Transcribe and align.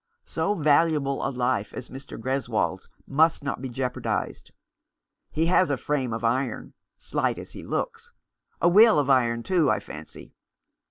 So 0.25 0.55
valuable 0.55 1.23
a 1.23 1.29
life 1.29 1.75
as 1.75 1.89
Mr. 1.91 2.17
Greswold's 2.19 2.89
must 3.05 3.43
not 3.43 3.61
be 3.61 3.69
jeopardized. 3.69 4.51
He 5.29 5.45
has 5.45 5.69
a 5.69 5.77
frame 5.77 6.11
of 6.11 6.23
iron— 6.23 6.73
slight 7.11 7.37
as 7.37 7.51
he 7.51 7.61
looks; 7.61 8.11
a 8.59 8.67
will 8.67 8.97
of 8.97 9.11
iron, 9.11 9.43
too, 9.43 9.69
I 9.69 9.79
fancy. 9.79 10.33